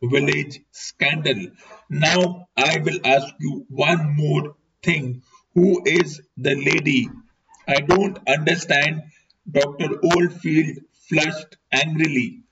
village 0.02 0.60
scandal. 0.70 1.48
Now 1.90 2.48
I 2.56 2.78
will 2.78 2.98
ask 3.04 3.34
you 3.40 3.66
one 3.68 4.16
more 4.16 4.56
thing. 4.82 5.22
Who 5.54 5.82
is 5.84 6.20
the 6.36 6.54
lady? 6.54 7.10
I 7.68 7.80
don't 7.80 8.18
understand. 8.28 9.02
Dr. 9.50 9.88
Oldfield 10.02 10.78
flushed 11.08 11.56
angrily. 11.72 12.42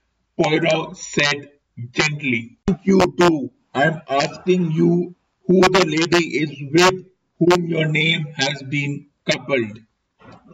Poirot 0.40 0.96
said 0.96 1.50
gently, 1.90 2.58
Thank 2.66 2.80
You 2.84 3.00
do. 3.16 3.50
I'm 3.74 4.00
asking 4.08 4.72
you 4.72 5.14
who 5.46 5.60
the 5.60 5.84
lady 5.86 6.38
is 6.38 6.50
with 6.72 7.04
whom 7.38 7.66
your 7.66 7.86
name 7.86 8.26
has 8.36 8.62
been 8.62 9.06
coupled. 9.30 9.80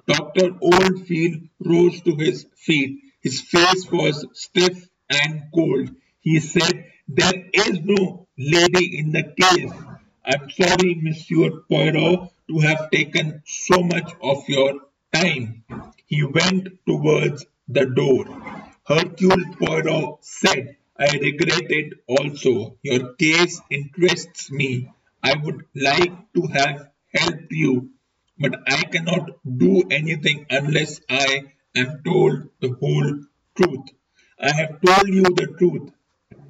Dr. 0.07 0.57
Oldfield 0.61 1.49
rose 1.65 2.01
to 2.03 2.15
his 2.17 2.47
feet. 2.57 3.01
His 3.21 3.41
face 3.41 3.91
was 3.91 4.27
stiff 4.33 4.89
and 5.09 5.43
cold. 5.55 5.91
He 6.21 6.41
said, 6.41 6.87
There 7.09 7.45
is 7.53 7.81
no 7.83 8.27
lady 8.39 8.99
in 8.99 9.13
the 9.13 9.25
case. 9.39 9.73
I'm 10.25 10.51
sorry, 10.51 10.95
Monsieur 11.03 11.51
Poirot, 11.69 12.31
to 12.49 12.59
have 12.61 12.91
taken 12.91 13.43
so 13.47 13.83
much 13.83 14.13
of 14.23 14.49
your 14.49 14.81
time. 15.13 15.65
He 16.07 16.25
went 16.25 16.69
towards 16.87 17.47
the 17.69 17.87
door. 17.87 18.25
Hercule 18.87 19.55
Poirot 19.59 20.25
said, 20.25 20.77
I 20.99 21.17
regret 21.17 21.71
it 21.71 21.95
also. 22.07 22.77
Your 22.83 23.15
case 23.15 23.61
interests 23.71 24.51
me. 24.51 24.91
I 25.23 25.35
would 25.37 25.67
like 25.75 26.33
to 26.35 26.47
have 26.53 26.89
helped 27.15 27.51
you, 27.51 27.91
but 28.39 28.55
I 28.67 28.83
cannot 28.85 29.31
do 29.45 29.83
anything 29.91 30.47
unless 30.51 31.01
I 31.09 31.53
am 31.75 32.03
told 32.05 32.49
the 32.61 32.73
whole 32.81 33.25
truth. 33.57 33.87
I 34.39 34.53
have 34.53 34.81
told 34.81 35.09
you 35.09 35.23
the 35.23 35.55
truth. 35.59 35.91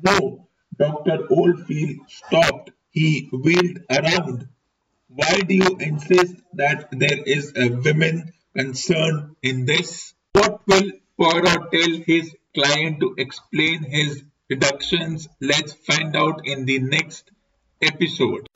No, 0.02 0.48
Dr. 0.78 1.26
Oldfield 1.30 1.98
stopped. 2.08 2.70
He 2.90 3.28
wheeled 3.32 3.80
around. 3.90 4.48
Why 5.08 5.40
do 5.40 5.54
you 5.54 5.76
insist 5.80 6.36
that 6.54 6.88
there 6.92 7.18
is 7.26 7.52
a 7.56 7.68
woman 7.68 8.32
concerned 8.56 9.36
in 9.42 9.64
this? 9.64 10.14
What 10.32 10.66
will 10.66 10.92
Poirot 11.18 11.72
tell 11.72 11.92
his 12.06 12.34
client 12.54 13.00
to 13.00 13.14
explain 13.18 13.82
his 13.82 14.22
deductions? 14.48 15.28
Let's 15.40 15.72
find 15.72 16.16
out 16.16 16.46
in 16.46 16.64
the 16.64 16.78
next 16.78 17.30
episode. 17.82 18.46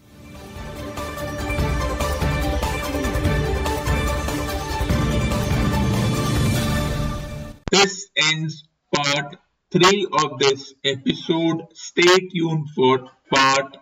ends 8.17 8.65
part 8.95 9.37
3 9.71 10.07
of 10.13 10.39
this 10.39 10.75
episode. 10.85 11.67
Stay 11.73 12.29
tuned 12.29 12.69
for 12.71 13.11
part 13.33 13.77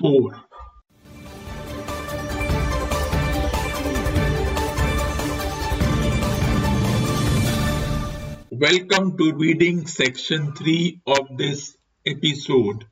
4. 0.00 0.44
Welcome 8.50 9.16
to 9.18 9.32
reading 9.34 9.86
section 9.86 10.52
3 10.54 11.00
of 11.06 11.36
this 11.36 11.76
episode. 12.06 12.84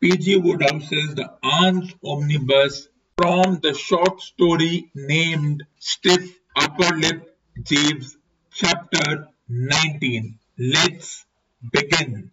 P.G. 0.00 0.36
Wodehouse's 0.36 1.14
The 1.14 1.30
Arms 1.42 1.94
Omnibus 2.02 2.88
from 3.16 3.60
the 3.62 3.74
short 3.74 4.20
story 4.22 4.90
named 4.94 5.64
Stiff 5.78 6.38
Upper 6.56 6.96
Lip 6.96 7.36
Jeeves, 7.62 8.16
chapter 8.52 9.28
19. 9.52 10.38
Let's 10.58 11.26
begin. 11.72 12.30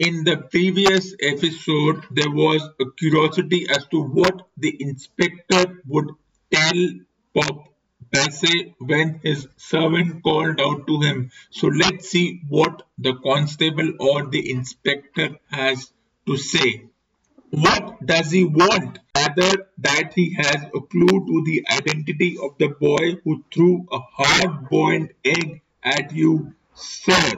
In 0.00 0.24
the 0.24 0.38
previous 0.38 1.14
episode, 1.20 2.04
there 2.10 2.32
was 2.32 2.68
a 2.80 2.90
curiosity 2.98 3.68
as 3.70 3.86
to 3.92 4.02
what 4.02 4.48
the 4.56 4.76
inspector 4.80 5.80
would 5.86 6.10
tell 6.52 6.88
Pop 7.32 7.72
Bassett 8.10 8.74
when 8.80 9.20
his 9.22 9.46
servant 9.56 10.24
called 10.24 10.60
out 10.60 10.84
to 10.88 11.00
him. 11.00 11.30
So 11.50 11.68
let's 11.68 12.08
see 12.08 12.42
what 12.48 12.82
the 12.98 13.14
constable 13.14 13.92
or 14.00 14.26
the 14.26 14.50
inspector 14.50 15.36
has 15.52 15.92
to 16.26 16.36
say. 16.36 16.86
What 17.50 18.04
does 18.04 18.32
he 18.32 18.44
want? 18.44 18.98
Rather 19.14 19.68
that 19.78 20.12
he 20.12 20.34
has 20.34 20.64
a 20.74 20.80
clue 20.80 21.24
to 21.28 21.44
the 21.46 21.66
identity 21.70 22.36
of 22.42 22.58
the 22.58 22.68
boy 22.68 23.20
who 23.22 23.44
threw 23.54 23.86
a 23.92 24.00
hard-boiled 24.00 25.10
egg 25.24 25.62
at 25.82 26.12
you, 26.12 26.54
sir. 26.74 27.32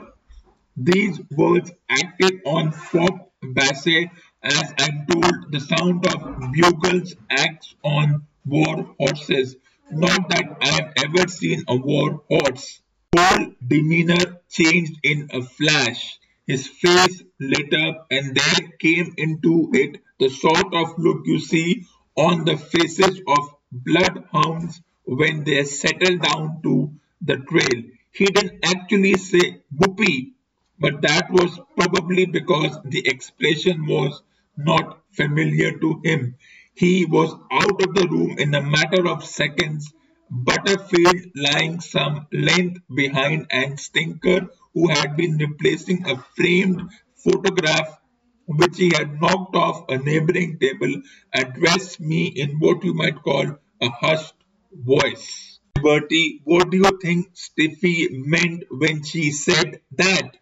These 0.77 1.19
words 1.31 1.71
acted 1.89 2.41
on 2.45 2.71
Pop 2.71 3.31
Bassett 3.41 4.09
as 4.41 4.73
I'm 4.79 5.05
told 5.05 5.51
the 5.51 5.59
sound 5.59 6.05
of 6.07 6.51
bugles 6.51 7.15
acts 7.29 7.75
on 7.83 8.25
war 8.45 8.95
horses. 8.99 9.55
Not 9.91 10.29
that 10.29 10.57
I've 10.61 10.93
ever 11.05 11.27
seen 11.27 11.63
a 11.67 11.75
war 11.75 12.23
horse. 12.29 12.81
Whole 13.15 13.53
demeanor 13.65 14.39
changed 14.49 14.99
in 15.03 15.29
a 15.33 15.41
flash. 15.43 16.17
His 16.47 16.67
face 16.67 17.23
lit 17.39 17.73
up 17.73 18.07
and 18.09 18.35
there 18.35 18.69
came 18.79 19.13
into 19.17 19.69
it 19.73 20.01
the 20.19 20.29
sort 20.29 20.73
of 20.73 20.97
look 20.97 21.21
you 21.25 21.39
see 21.39 21.85
on 22.15 22.45
the 22.45 22.57
faces 22.57 23.21
of 23.27 23.55
bloodhounds 23.71 24.81
when 25.03 25.43
they 25.43 25.63
settle 25.63 26.17
down 26.17 26.61
to 26.63 26.93
the 27.21 27.37
trail. 27.37 27.83
He 28.11 28.25
didn't 28.25 28.59
actually 28.63 29.15
say 29.15 29.61
whoopee 29.75 30.33
but 30.81 31.01
that 31.03 31.29
was 31.29 31.59
probably 31.77 32.25
because 32.25 32.75
the 32.85 33.07
expression 33.07 33.85
was 33.85 34.23
not 34.57 35.03
familiar 35.11 35.77
to 35.77 36.01
him. 36.03 36.35
He 36.73 37.05
was 37.05 37.31
out 37.51 37.81
of 37.83 37.93
the 37.93 38.07
room 38.09 38.39
in 38.39 38.55
a 38.55 38.63
matter 38.63 39.07
of 39.07 39.23
seconds, 39.23 39.93
Butterfield 40.31 41.21
lying 41.35 41.81
some 41.81 42.25
length 42.33 42.81
behind 42.93 43.45
and 43.51 43.79
Stinker, 43.79 44.47
who 44.73 44.89
had 44.89 45.15
been 45.15 45.37
replacing 45.37 46.07
a 46.07 46.17
framed 46.35 46.89
photograph 47.17 47.99
which 48.47 48.77
he 48.77 48.91
had 48.95 49.21
knocked 49.21 49.55
off 49.55 49.85
a 49.89 49.97
neighboring 49.99 50.57
table, 50.57 50.93
addressed 51.31 51.99
me 51.99 52.25
in 52.27 52.57
what 52.59 52.83
you 52.83 52.93
might 52.95 53.21
call 53.21 53.57
a 53.81 53.89
hushed 53.89 54.33
voice. 54.73 55.50
Bertie, 55.81 56.41
what 56.43 56.69
do 56.69 56.77
you 56.77 56.99
think 57.01 57.29
Stiffy 57.33 58.09
meant 58.11 58.63
when 58.69 59.03
she 59.03 59.31
said 59.31 59.81
that? 59.93 60.37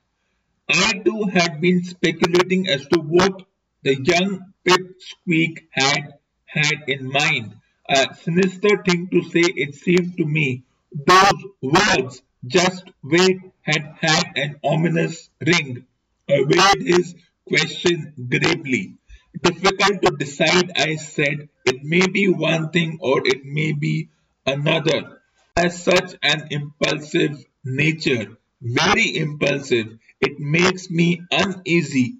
I 0.69 0.93
too 1.03 1.24
had 1.34 1.62
been 1.62 1.84
speculating 1.84 2.67
as 2.67 2.86
to 2.88 3.00
what 3.00 3.43
the 3.81 3.96
young 3.96 4.53
pipsqueak 4.67 5.67
had 5.72 6.13
had 6.46 6.84
in 6.88 7.12
mind. 7.12 7.55
A 7.88 8.13
sinister 8.15 8.84
thing 8.84 9.08
to 9.10 9.24
say 9.24 9.41
it 9.41 9.75
seemed 9.75 10.17
to 10.17 10.25
me. 10.25 10.63
Those 10.93 11.43
words, 11.62 12.21
just 12.45 12.84
wait, 13.04 13.39
had 13.62 13.95
had 13.99 14.25
an 14.36 14.60
ominous 14.63 15.30
ring. 15.39 15.86
I 16.30 16.41
weighed 16.41 16.88
his 16.88 17.15
question 17.47 18.13
gravely. 18.30 18.95
Difficult 19.41 20.02
to 20.04 20.12
decide, 20.17 20.71
I 20.75 20.95
said. 20.95 21.49
It 21.65 21.84
may 21.84 22.06
be 22.08 22.28
one 22.28 22.69
thing 22.69 22.99
or 23.02 23.21
it 23.25 23.45
may 23.45 23.73
be 23.73 24.10
another. 24.45 25.18
As 25.62 25.84
such 25.84 26.15
an 26.24 26.48
impulsive 26.52 27.43
nature, 27.65 28.38
very 28.62 29.17
impulsive, 29.17 30.00
it 30.22 30.39
makes 30.39 30.89
me 30.89 31.22
uneasy. 31.30 32.15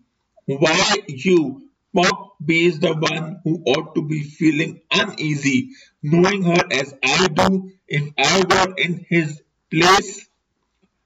Why 0.46 0.98
you, 1.08 1.70
Pop 1.96 2.36
B 2.44 2.66
is 2.66 2.82
the 2.82 2.94
one 2.94 3.40
who 3.46 3.64
ought 3.66 3.96
to 3.96 4.02
be 4.02 4.24
feeling 4.24 4.82
uneasy, 4.92 5.70
knowing 6.04 6.44
her 6.44 6.64
as 6.70 6.94
I 7.02 7.28
do 7.30 7.72
if 7.88 8.12
I 8.18 8.44
were 8.50 8.74
in 8.76 9.06
his 9.08 9.42
place. 9.72 10.28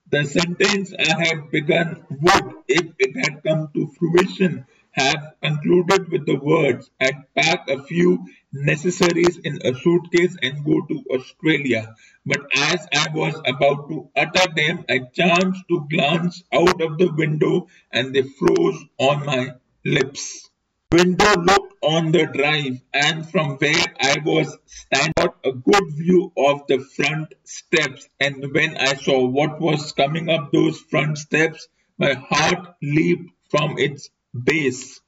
The 0.10 0.26
sentence 0.26 0.91
I 0.98 1.26
had 1.26 1.52
begun 1.52 2.04
would, 2.10 2.56
if 2.67 2.93
it 2.98 3.15
had 3.15 3.43
come 3.43 3.69
to 3.76 3.93
fruition, 4.00 4.65
have 4.93 5.36
concluded 5.39 6.10
with 6.10 6.26
the 6.26 6.39
words, 6.39 6.89
I'd 7.00 7.32
pack 7.36 7.69
a 7.69 7.84
few 7.84 8.26
necessaries 8.54 9.38
in 9.39 9.60
a 9.66 9.74
suitcase 9.74 10.38
and 10.42 10.63
go 10.63 10.82
to 10.86 11.04
Australia. 11.12 11.96
But 12.26 12.46
as 12.56 12.88
I 12.94 13.08
was 13.13 13.36
about 13.46 13.89
to 13.89 14.10
utter 14.16 14.54
them, 14.56 14.86
I 14.89 15.00
chanced 15.00 15.63
to 15.70 15.88
glance 15.89 16.44
out 16.54 16.82
of 16.82 16.98
the 16.98 17.12
window 17.12 17.68
and 17.92 18.13
they 18.16 18.24
froze 18.24 18.80
on 19.00 19.26
my 19.26 19.56
lips. 19.84 20.50
Window 20.92 21.34
looked 21.42 21.74
on 21.82 22.12
the 22.12 22.28
drive, 22.28 22.80
and 22.94 23.28
from 23.28 23.58
where 23.58 23.86
I 24.00 24.18
was 24.24 24.56
standing 24.68 25.13
got 25.18 25.38
a 25.44 25.52
good 25.52 25.92
view 25.92 26.32
of 26.38 26.68
the 26.68 26.80
front 26.80 27.34
steps. 27.44 28.08
And 28.20 28.54
when 28.54 28.78
I 28.78 28.94
saw 28.94 29.26
what 29.26 29.60
was 29.60 29.92
coming 29.92 30.30
up 30.30 30.52
those 30.52 30.80
front 30.80 31.18
steps, 31.18 31.68
my 31.98 32.13
heart 32.13 32.76
leaped 32.82 33.32
from 33.50 33.80
its 33.80 34.12
base. 34.34 35.02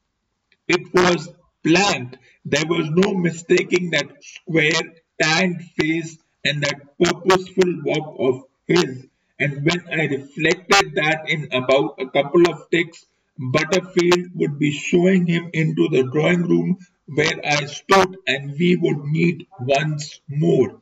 It 0.67 0.91
was 0.93 1.29
Plank. 1.65 2.17
There 2.45 2.65
was 2.67 2.89
no 2.91 3.15
mistaking 3.15 3.89
that 3.89 4.23
square, 4.23 4.93
tanned 5.19 5.63
face 5.77 6.17
and 6.43 6.61
that 6.61 6.97
purposeful 6.99 7.81
walk 7.83 8.15
of 8.19 8.43
his. 8.67 9.07
And 9.39 9.65
when 9.65 9.81
I 9.91 10.05
reflected 10.05 10.93
that 10.95 11.27
in 11.27 11.49
about 11.51 11.95
a 11.99 12.07
couple 12.09 12.47
of 12.49 12.69
ticks, 12.69 13.05
Butterfield 13.37 14.29
would 14.35 14.59
be 14.59 14.71
showing 14.71 15.25
him 15.25 15.49
into 15.53 15.89
the 15.89 16.03
drawing 16.03 16.43
room 16.43 16.77
where 17.07 17.39
I 17.43 17.65
stood 17.65 18.17
and 18.27 18.51
we 18.57 18.75
would 18.75 19.03
meet 19.03 19.47
once 19.59 20.21
more. 20.29 20.81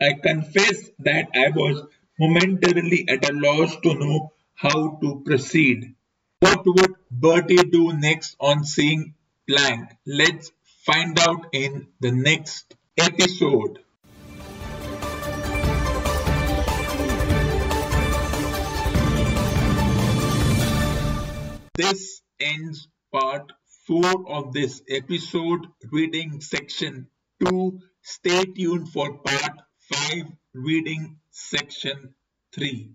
I 0.00 0.12
confess 0.14 0.90
that 1.00 1.28
I 1.34 1.48
was 1.50 1.82
momentarily 2.18 3.06
at 3.08 3.28
a 3.28 3.32
loss 3.32 3.76
to 3.80 3.94
know 3.94 4.32
how 4.54 4.98
to 5.02 5.22
proceed. 5.26 5.94
What 6.38 6.64
would 6.64 6.94
Bertie 7.10 7.56
do 7.70 7.92
next 7.92 8.36
on 8.40 8.64
seeing 8.64 9.14
Let's 9.50 10.52
find 10.86 11.18
out 11.18 11.46
in 11.52 11.88
the 11.98 12.12
next 12.12 12.72
episode. 12.96 13.80
This 21.74 22.22
ends 22.38 22.86
part 23.12 23.50
4 23.88 24.30
of 24.30 24.52
this 24.52 24.82
episode 24.88 25.66
reading 25.90 26.40
section 26.40 27.08
2. 27.44 27.80
Stay 28.02 28.44
tuned 28.44 28.88
for 28.90 29.18
part 29.18 29.58
5 29.92 30.26
reading 30.54 31.16
section 31.32 32.14
3. 32.54 32.92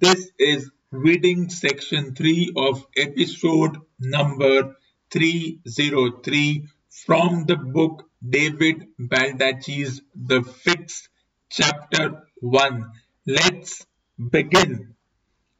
This 0.00 0.30
is 0.38 0.70
reading 0.92 1.50
section 1.50 2.14
3 2.14 2.52
of 2.56 2.86
episode 2.96 3.78
number 3.98 4.76
303 5.10 6.68
from 6.88 7.46
the 7.46 7.56
book 7.56 8.08
David 8.22 8.86
Baldacci's 9.00 10.00
The 10.14 10.42
Fix, 10.42 11.08
chapter 11.50 12.22
1. 12.40 12.92
Let's 13.26 13.86
begin. 14.30 14.94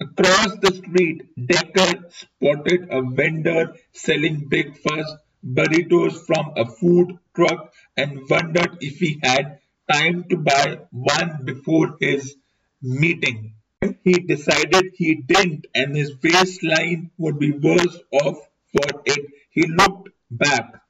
Across 0.00 0.58
the 0.60 0.72
street, 0.72 1.22
Decker 1.44 2.04
spotted 2.10 2.88
a 2.92 3.02
vendor 3.02 3.74
selling 3.92 4.48
breakfast 4.48 5.16
burritos 5.44 6.24
from 6.26 6.52
a 6.56 6.64
food 6.64 7.18
truck 7.34 7.72
and 7.96 8.20
wondered 8.30 8.78
if 8.82 8.98
he 8.98 9.18
had 9.20 9.58
time 9.90 10.24
to 10.28 10.36
buy 10.36 10.78
one 10.92 11.40
before 11.44 11.96
his 11.98 12.36
meeting 12.80 13.54
he 14.02 14.14
decided 14.14 14.90
he 14.94 15.14
didn't 15.14 15.66
and 15.72 15.94
his 15.94 16.12
waistline 16.22 17.10
would 17.16 17.38
be 17.38 17.52
worse 17.52 17.98
off 18.12 18.38
for 18.72 19.02
it, 19.04 19.26
he 19.50 19.66
looked 19.66 20.08
back. 20.30 20.82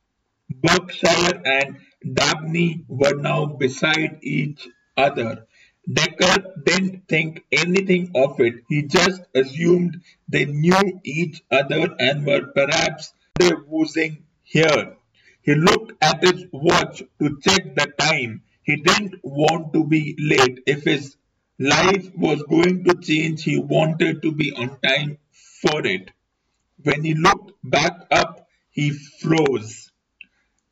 Berkshire 0.49 1.43
and 1.45 1.77
Dabney 2.15 2.85
were 2.89 3.15
now 3.15 3.45
beside 3.45 4.21
each 4.23 4.67
other. 4.97 5.47
Decker 5.93 6.55
didn't 6.65 7.09
think 7.09 7.45
anything 7.53 8.11
of 8.15 8.41
it. 8.41 8.65
He 8.69 8.83
just 8.83 9.21
assumed 9.35 10.01
they 10.27 10.47
knew 10.47 11.01
each 11.05 11.43
other 11.51 11.95
and 11.99 12.25
were 12.25 12.47
perhaps 12.55 13.13
woozing 13.67 14.25
here. 14.43 14.97
He 15.43 15.55
looked 15.55 15.93
at 16.03 16.25
his 16.25 16.47
watch 16.53 17.03
to 17.21 17.39
check 17.43 17.75
the 17.75 17.93
time. 17.99 18.43
He 18.63 18.77
didn't 18.77 19.17
want 19.23 19.75
to 19.75 19.85
be 19.85 20.17
late. 20.19 20.61
If 20.67 20.85
his 20.85 21.18
life 21.59 22.11
was 22.15 22.43
going 22.45 22.85
to 22.85 22.95
change, 22.95 23.43
he 23.45 23.59
wanted 23.59 24.23
to 24.23 24.33
be 24.33 24.53
on 24.53 24.79
time 24.81 25.19
for 25.63 25.87
it. 25.87 26.11
When 26.83 27.03
he 27.05 27.15
looked 27.15 27.53
back 27.65 28.07
up, 28.11 28.47
he 28.71 28.91
froze. 28.91 29.91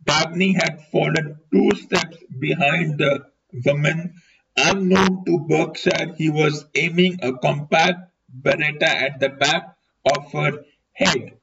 Dabney 0.05 0.53
had 0.53 0.87
fallen 0.93 1.41
two 1.53 1.71
steps 1.75 2.19
behind 2.39 2.99
the 2.99 3.27
woman. 3.65 4.15
Unknown 4.57 5.25
to 5.27 5.41
Berkshire, 5.49 6.15
he 6.17 6.31
was 6.31 6.65
aiming 6.75 7.19
a 7.23 7.33
compact 7.35 8.11
Beretta 8.43 8.89
at 8.89 9.21
the 9.21 9.29
back 9.31 9.77
of 10.05 10.33
her 10.33 10.65
head. 10.93 11.39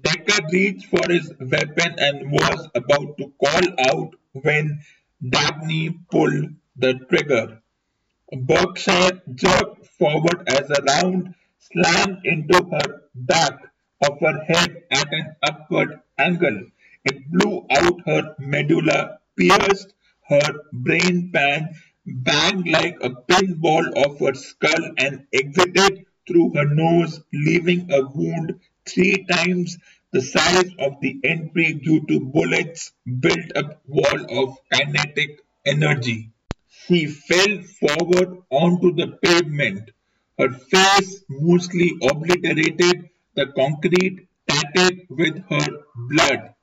Decker 0.00 0.46
reached 0.50 0.86
for 0.86 1.06
his 1.08 1.32
weapon 1.38 1.94
and 1.98 2.32
was 2.32 2.68
about 2.74 3.18
to 3.18 3.32
call 3.38 3.62
out 3.90 4.14
when 4.32 4.80
Dabney 5.28 5.90
pulled 6.10 6.54
the 6.76 6.94
trigger. 7.10 7.61
Berkshire 8.34 9.20
jerked 9.34 9.86
forward 9.98 10.48
as 10.48 10.70
a 10.70 10.82
round 10.82 11.34
slammed 11.58 12.18
into 12.24 12.64
her 12.72 13.02
back 13.14 13.58
of 14.00 14.18
her 14.20 14.42
head 14.44 14.84
at 14.90 15.12
an 15.12 15.36
upward 15.42 16.00
angle. 16.18 16.62
It 17.04 17.30
blew 17.30 17.66
out 17.70 18.00
her 18.06 18.34
medulla, 18.38 19.18
pierced 19.38 19.92
her 20.28 20.52
brain 20.72 21.30
pan, 21.30 21.74
banged 22.06 22.68
like 22.68 22.96
a 23.02 23.10
pinball 23.10 23.94
off 23.96 24.18
her 24.20 24.34
skull, 24.34 24.92
and 24.96 25.26
exited 25.32 26.06
through 26.26 26.54
her 26.54 26.64
nose, 26.64 27.20
leaving 27.32 27.92
a 27.92 28.00
wound 28.02 28.58
three 28.86 29.24
times 29.30 29.76
the 30.12 30.22
size 30.22 30.70
of 30.78 31.00
the 31.02 31.20
entry 31.24 31.74
due 31.74 32.04
to 32.06 32.18
bullets 32.20 32.92
built 33.20 33.52
up 33.56 33.82
wall 33.86 34.24
of 34.30 34.56
kinetic 34.72 35.40
energy. 35.66 36.30
She 36.86 37.06
fell 37.06 37.62
forward 37.62 38.42
onto 38.50 38.92
the 38.94 39.16
pavement, 39.22 39.90
her 40.36 40.50
face 40.50 41.24
mostly 41.28 41.92
obliterated, 42.02 43.08
the 43.34 43.46
concrete 43.46 44.26
tattered 44.48 45.06
with 45.08 45.38
her 45.48 45.68
blood. 45.94 46.54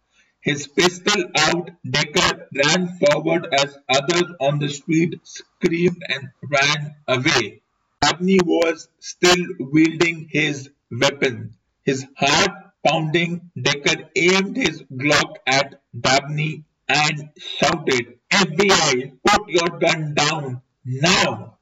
His 0.42 0.68
pistol 0.68 1.24
out, 1.36 1.72
Decker 1.90 2.48
ran 2.54 2.98
forward 2.98 3.48
as 3.54 3.78
others 3.88 4.32
on 4.42 4.60
the 4.60 4.68
street 4.68 5.20
screamed 5.24 6.04
and 6.10 6.30
ran 6.44 6.96
away. 7.08 7.62
Dabney 8.02 8.40
was 8.44 8.90
still 9.00 9.46
wielding 9.60 10.28
his 10.30 10.70
weapon. 10.92 11.56
His 11.84 12.06
heart 12.18 12.52
pounding, 12.86 13.52
Decker 13.60 14.10
aimed 14.16 14.58
his 14.58 14.84
Glock 14.84 15.38
at 15.48 15.82
Dabney 16.00 16.66
and 16.90 17.30
shouted, 17.38 18.20
FBI, 18.32 19.20
put 19.24 19.48
your 19.48 19.80
gun 19.80 20.16
down 20.16 20.62
now. 20.84 21.60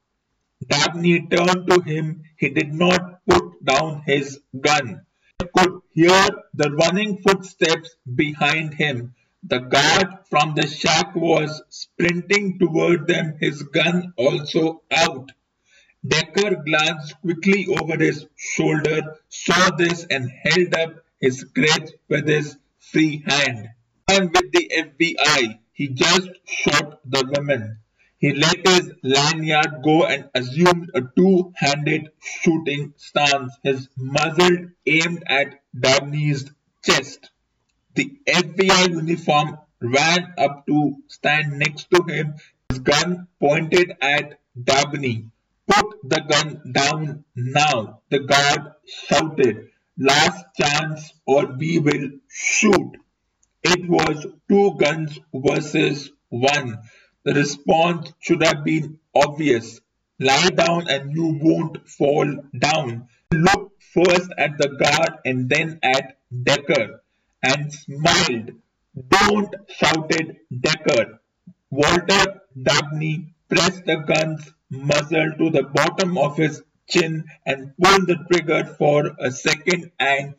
Dabney 0.65 1.27
turned 1.27 1.69
to 1.69 1.81
him. 1.81 2.23
He 2.37 2.49
did 2.49 2.73
not 2.73 3.19
put 3.29 3.63
down 3.63 4.03
his 4.05 4.39
gun. 4.59 5.05
He 5.39 5.45
could 5.55 5.81
hear 5.91 6.29
the 6.53 6.71
running 6.71 7.17
footsteps 7.21 7.95
behind 8.15 8.73
him. 8.73 9.13
The 9.43 9.59
guard 9.59 10.07
from 10.29 10.55
the 10.55 10.65
shack 10.67 11.15
was 11.15 11.61
sprinting 11.69 12.57
toward 12.57 13.07
them, 13.07 13.37
his 13.39 13.61
gun 13.63 14.13
also 14.17 14.81
out. 14.91 15.31
Decker 16.05 16.63
glanced 16.65 17.19
quickly 17.21 17.67
over 17.67 17.97
his 17.97 18.25
shoulder, 18.35 19.17
saw 19.29 19.71
this, 19.75 20.05
and 20.09 20.29
held 20.43 20.73
up 20.75 21.03
his 21.19 21.43
crutch 21.43 21.91
with 22.07 22.27
his 22.27 22.57
free 22.79 23.23
hand. 23.25 23.69
I'm 24.09 24.31
with 24.31 24.51
the 24.53 24.71
FBI. 24.73 25.59
He 25.73 25.89
just 25.89 26.29
shot 26.45 27.01
the 27.03 27.25
woman. 27.35 27.79
He 28.19 28.31
let 28.33 28.65
his 28.65 28.93
lanyard 29.03 29.83
go 29.83 30.05
and 30.05 30.29
assumed 30.33 30.91
a 30.95 31.01
two-handed 31.15 32.09
shooting 32.19 32.93
stance, 32.95 33.53
his 33.63 33.89
muzzle 33.97 34.69
aimed 34.85 35.23
at 35.27 35.61
Dabney's 35.77 36.49
chest. 36.83 37.31
The 37.95 38.09
FBI 38.25 38.91
uniform 38.91 39.57
ran 39.81 40.33
up 40.37 40.65
to 40.67 40.95
stand 41.07 41.59
next 41.59 41.89
to 41.91 42.01
him, 42.03 42.35
his 42.69 42.79
gun 42.79 43.27
pointed 43.41 43.97
at 44.01 44.39
Dabney. 44.55 45.25
Put 45.67 46.09
the 46.09 46.21
gun 46.21 46.71
down 46.71 47.25
now, 47.35 48.01
the 48.09 48.19
guard 48.19 48.71
shouted. 48.85 49.69
Last 49.97 50.45
chance 50.57 51.13
or 51.25 51.47
we 51.57 51.79
will 51.79 52.09
shoot. 52.29 52.97
It 53.69 53.89
was 53.89 54.25
two 54.47 54.75
guns 54.77 55.19
versus 55.33 56.09
one. 56.29 56.77
The 57.25 57.33
response 57.33 58.13
should 58.19 58.41
have 58.41 58.63
been 58.63 58.99
obvious. 59.13 59.81
Lie 60.19 60.51
down 60.51 60.89
and 60.89 61.11
you 61.11 61.37
won't 61.41 61.87
fall 61.87 62.27
down. 62.57 63.09
Look 63.33 63.73
first 63.93 64.31
at 64.37 64.57
the 64.57 64.69
guard 64.69 65.19
and 65.25 65.49
then 65.49 65.79
at 65.83 66.17
Decker 66.31 67.01
and 67.43 67.73
smiled. 67.73 68.51
Don't, 69.09 69.53
shouted 69.67 70.37
Decker. 70.57 71.19
Walter 71.69 72.41
Dabney 72.61 73.35
pressed 73.49 73.83
the 73.85 73.97
gun's 73.97 74.49
muzzle 74.69 75.33
to 75.37 75.49
the 75.49 75.63
bottom 75.63 76.17
of 76.17 76.37
his 76.37 76.63
chin 76.87 77.25
and 77.45 77.75
pulled 77.77 78.07
the 78.07 78.15
trigger 78.31 78.63
for 78.77 79.11
a 79.19 79.29
second 79.29 79.91
and 79.99 80.35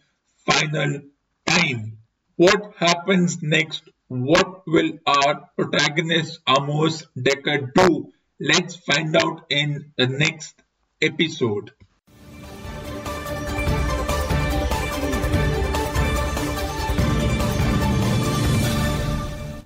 final 0.47 1.03
time. 1.47 1.98
What 2.38 2.74
happens 2.77 3.42
next? 3.42 3.83
What 4.07 4.64
will 4.64 4.92
our 5.05 5.51
protagonist 5.57 6.38
Amos 6.46 7.03
Decker 7.20 7.72
do? 7.74 8.12
Let's 8.38 8.77
find 8.77 9.16
out 9.16 9.46
in 9.51 9.90
the 9.96 10.07
next 10.07 10.55
episode. 11.03 11.72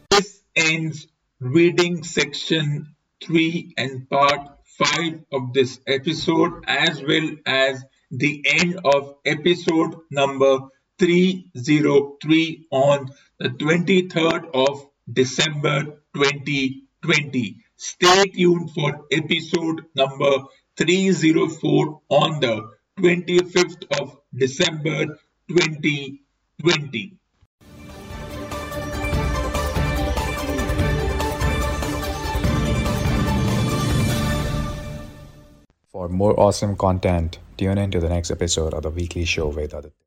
This 0.08 0.40
ends 0.56 1.08
reading 1.40 2.04
section 2.04 2.94
3 3.22 3.74
and 3.76 4.08
part 4.08 4.48
5 4.64 5.20
of 5.30 5.52
this 5.52 5.78
episode 5.86 6.64
as 6.66 7.02
well 7.02 7.36
as 7.44 7.84
the 8.10 8.42
end 8.46 8.80
of 8.82 9.16
episode 9.26 9.94
number 10.10 10.71
303 11.02 12.66
on 12.70 13.10
the 13.40 13.48
23rd 13.48 14.50
of 14.54 14.86
December 15.12 15.82
2020. 16.14 17.56
Stay 17.74 18.24
tuned 18.26 18.70
for 18.70 19.04
episode 19.10 19.80
number 19.96 20.44
304 20.76 22.00
on 22.08 22.38
the 22.38 22.70
25th 23.00 24.00
of 24.00 24.16
December 24.32 25.18
2020. 25.48 27.16
For 35.90 36.08
more 36.08 36.38
awesome 36.38 36.76
content, 36.76 37.40
tune 37.56 37.78
in 37.78 37.90
to 37.90 37.98
the 37.98 38.08
next 38.08 38.30
episode 38.30 38.72
of 38.72 38.84
the 38.84 38.90
weekly 38.90 39.24
show 39.24 39.48
with 39.48 39.74
Aditya. 39.74 40.01